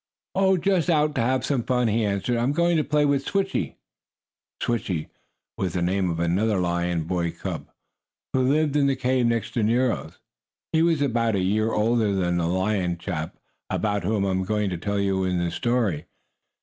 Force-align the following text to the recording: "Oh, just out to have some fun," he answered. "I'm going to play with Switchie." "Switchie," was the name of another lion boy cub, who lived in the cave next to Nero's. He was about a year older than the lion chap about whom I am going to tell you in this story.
"Oh, 0.33 0.57
just 0.57 0.89
out 0.89 1.13
to 1.13 1.21
have 1.21 1.45
some 1.45 1.61
fun," 1.61 1.87
he 1.87 2.03
answered. 2.03 2.35
"I'm 2.35 2.53
going 2.53 2.75
to 2.77 2.83
play 2.83 3.05
with 3.05 3.23
Switchie." 3.23 3.75
"Switchie," 4.59 5.09
was 5.59 5.73
the 5.73 5.83
name 5.83 6.09
of 6.09 6.19
another 6.19 6.57
lion 6.57 7.03
boy 7.03 7.29
cub, 7.29 7.67
who 8.33 8.41
lived 8.41 8.75
in 8.75 8.87
the 8.87 8.95
cave 8.95 9.27
next 9.27 9.51
to 9.53 9.61
Nero's. 9.61 10.17
He 10.73 10.81
was 10.81 11.03
about 11.03 11.35
a 11.35 11.39
year 11.43 11.71
older 11.71 12.15
than 12.15 12.37
the 12.37 12.47
lion 12.47 12.97
chap 12.97 13.37
about 13.69 14.01
whom 14.03 14.25
I 14.25 14.31
am 14.31 14.43
going 14.43 14.71
to 14.71 14.77
tell 14.79 14.97
you 14.99 15.23
in 15.23 15.37
this 15.37 15.53
story. 15.53 16.07